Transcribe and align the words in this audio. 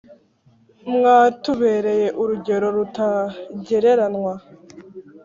mwatubereye 0.93 2.07
urugero 2.21 2.67
rutagereranywa 2.75 4.33